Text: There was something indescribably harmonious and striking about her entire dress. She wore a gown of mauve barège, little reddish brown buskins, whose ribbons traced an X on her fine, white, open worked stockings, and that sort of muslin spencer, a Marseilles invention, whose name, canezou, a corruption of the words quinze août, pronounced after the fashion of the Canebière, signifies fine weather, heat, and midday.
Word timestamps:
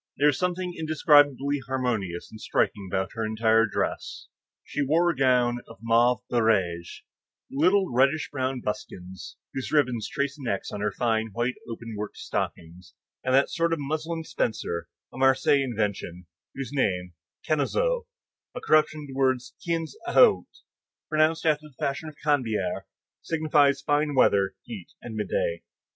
There 0.17 0.25
was 0.29 0.39
something 0.39 0.73
indescribably 0.75 1.59
harmonious 1.67 2.27
and 2.31 2.41
striking 2.41 2.89
about 2.91 3.11
her 3.13 3.23
entire 3.23 3.67
dress. 3.67 4.29
She 4.63 4.81
wore 4.81 5.11
a 5.11 5.15
gown 5.15 5.59
of 5.67 5.77
mauve 5.79 6.21
barège, 6.27 7.01
little 7.51 7.87
reddish 7.93 8.31
brown 8.31 8.61
buskins, 8.61 9.35
whose 9.53 9.71
ribbons 9.71 10.09
traced 10.09 10.39
an 10.39 10.47
X 10.47 10.71
on 10.71 10.81
her 10.81 10.91
fine, 10.91 11.27
white, 11.33 11.53
open 11.69 11.93
worked 11.95 12.17
stockings, 12.17 12.95
and 13.23 13.35
that 13.35 13.51
sort 13.51 13.73
of 13.73 13.79
muslin 13.79 14.23
spencer, 14.23 14.87
a 15.13 15.19
Marseilles 15.19 15.61
invention, 15.63 16.25
whose 16.55 16.71
name, 16.73 17.13
canezou, 17.47 18.05
a 18.55 18.59
corruption 18.59 19.01
of 19.01 19.07
the 19.09 19.13
words 19.13 19.53
quinze 19.63 19.95
août, 20.09 20.47
pronounced 21.09 21.45
after 21.45 21.67
the 21.67 21.75
fashion 21.77 22.09
of 22.09 22.15
the 22.15 22.21
Canebière, 22.27 22.85
signifies 23.21 23.83
fine 23.83 24.15
weather, 24.15 24.55
heat, 24.63 24.93
and 25.03 25.13
midday. 25.15 25.61